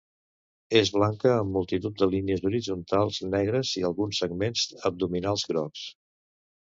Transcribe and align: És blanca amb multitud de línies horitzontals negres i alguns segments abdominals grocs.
És 0.79 0.91
blanca 0.95 1.33
amb 1.33 1.57
multitud 1.57 1.99
de 1.99 2.07
línies 2.13 2.41
horitzontals 2.51 3.21
negres 3.35 3.75
i 3.83 3.87
alguns 3.91 4.23
segments 4.25 4.65
abdominals 4.93 5.47
grocs. 5.53 5.85